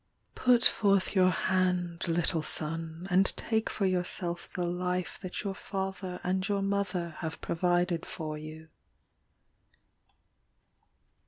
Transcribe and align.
Put 0.33 0.65
forth 0.65 1.13
your 1.13 1.29
hand, 1.29 2.07
little 2.07 2.41
son, 2.41 3.05
And 3.11 3.23
take 3.37 3.69
for 3.69 3.85
yourself 3.85 4.49
the 4.51 4.65
life 4.65 5.19
That 5.21 5.43
your 5.43 5.53
father 5.53 6.19
and 6.23 6.47
your 6.47 6.63
mother 6.63 7.17
Have 7.19 7.39
provided 7.39 8.03
for 8.07 8.35
you. 8.35 8.69